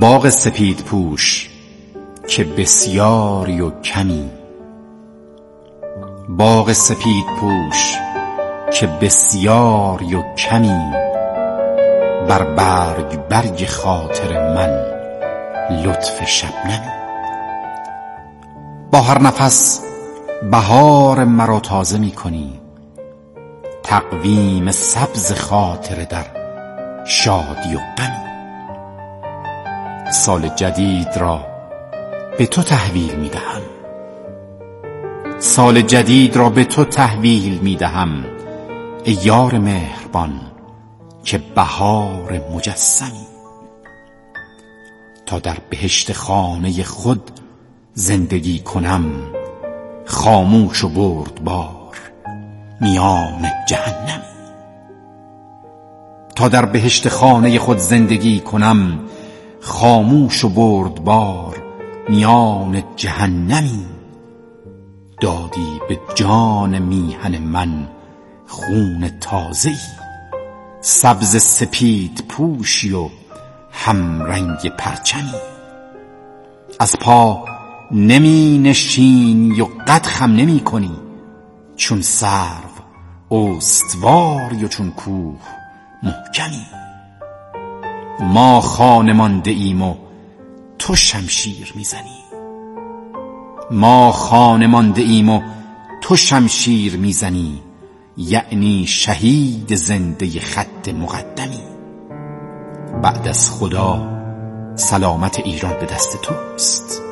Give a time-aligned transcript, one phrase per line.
[0.00, 1.50] باغ سپید پوش
[2.28, 4.30] که بسیاری و کمی.
[6.28, 7.96] باغ سپید پوش
[8.72, 10.92] که بسیاری و کمی.
[12.28, 14.84] بر برگ برگ خاطر من
[15.84, 16.90] لطف شبنمی
[18.90, 19.80] با هر نفس
[20.50, 22.60] بهار مرا تازه می کنی.
[23.82, 26.26] تقویم سبز خاطر در
[27.04, 28.25] شادی و غمی.
[30.10, 31.46] سال جدید را
[32.38, 33.62] به تو تحویل می دهم
[35.38, 38.24] سال جدید را به تو تحویل می دهم
[39.04, 40.40] ای یار مهربان
[41.24, 43.26] که بهار مجسمی.
[45.26, 47.30] تا در بهشت خانه خود
[47.94, 49.04] زندگی کنم
[50.04, 51.96] خاموش و بردبار
[52.80, 54.22] میان جهنمی
[56.36, 58.98] تا در بهشت خانه خود زندگی کنم
[59.60, 61.62] خاموش و بردبار
[62.08, 63.86] میان جهنمی.
[65.20, 67.88] دادی به جان میهن من
[68.46, 69.74] خون تازه
[70.80, 73.08] سبز سپید پوشی و
[73.72, 75.40] همرنگ پرچمی.
[76.80, 77.44] از پا
[77.90, 80.96] نمی نشینی و قد خم نمی کنی.
[81.76, 82.76] چون سرو
[83.30, 85.40] استواری و چون کوه
[86.02, 86.75] محکمی.
[88.20, 89.94] ما خانه مانده ایم و
[90.78, 92.18] تو شمشیر می‌زنی.
[93.70, 95.42] ما خانه مانده ایم و
[96.00, 97.62] تو شمشیر می‌زنی.
[98.16, 101.60] یعنی شهید زنده خط مقدمی.
[103.02, 104.08] بعد از خدا
[104.76, 107.02] سلامت ایران به دست توست.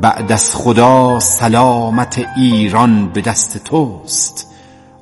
[0.00, 4.46] بعد از خدا سلامت ایران به دست توست.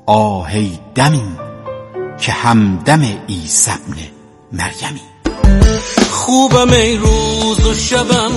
[0.05, 1.37] آهی دمی
[2.19, 4.20] که همدم عیسی ابن
[4.53, 5.01] مریمی.
[6.09, 8.31] خوبم ای روز و شبم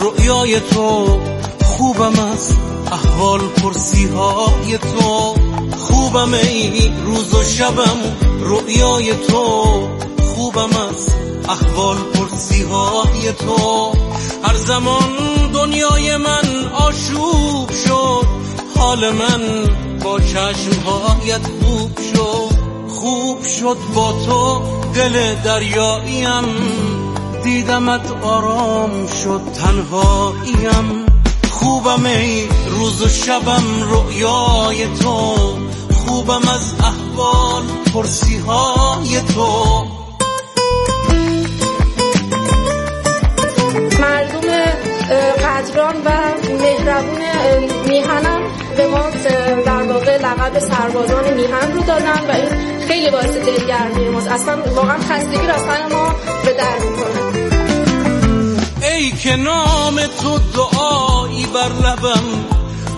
[0.00, 1.20] رؤیای تو.
[1.64, 2.54] خوبم از
[2.92, 5.34] احوال پرسی های تو.
[5.78, 9.88] خوبم ای روز و شبم رؤیای تو.
[10.34, 11.08] خوبم از
[11.48, 13.92] احوال پرسی های تو.
[14.42, 18.26] هر زمان دنیای من آشوب شد
[18.76, 19.66] حال من
[20.04, 22.58] با چشمهایت خوب شد.
[22.88, 24.77] خوب شد با تو.
[24.94, 26.44] دل دریاییم
[27.44, 31.06] دیدمت آرام شد تنهاییم.
[31.50, 35.34] خوبم ای روز و شبم رؤیای تو
[35.94, 37.62] خوبم از احوال
[37.94, 39.84] پرسی های تو.
[44.00, 44.48] مردم
[45.44, 46.10] قدران و
[46.88, 48.40] مهربون میهنم
[48.76, 49.10] به ما
[49.66, 54.28] در واقع لقب سربازان میهن رو دادن و این خیلی باعث دلگرمی ماست.
[54.28, 57.48] اصلا واقعا خستگی را ما به در می‌کنه.
[58.82, 62.24] ای که نام تو دعایی بر لبم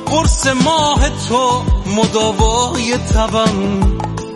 [0.06, 1.62] قرص ماه تو
[1.96, 3.80] مداوای تبم.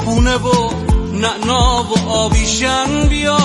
[0.04, 0.70] خونه و
[1.12, 3.38] نعنا و آبیشن بیا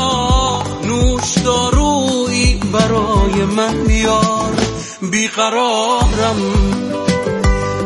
[0.84, 4.54] نوش دارویی برای من بیار.
[5.02, 6.40] بیقرارم.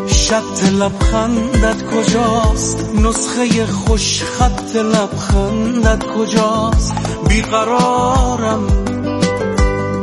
[0.08, 6.96] شط لبخندت کجاست؟ نسخه خوش خط لبخندت کجاست؟
[7.28, 8.68] بیقرارم.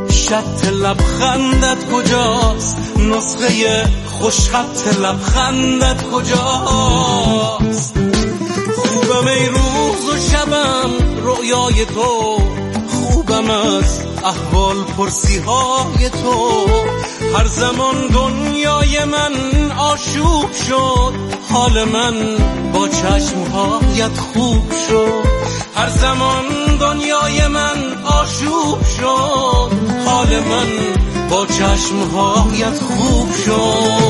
[0.09, 7.93] شط لبخندت کجاست؟ نسخه خوش خط لبخندت کجاست؟
[8.75, 10.91] خوبم ای روز و شبم
[11.23, 12.40] رویای تو.
[13.49, 16.65] از احوال پرسی های تو.
[17.35, 21.13] هر زمان دنیای من آشوب شد
[21.51, 22.37] حال من
[22.73, 25.23] با چشمهایت خوب شد.
[25.75, 29.71] هر زمان دنیای من آشوب شد
[30.05, 30.69] حال من
[31.29, 34.01] با چشمهایت خوب شد.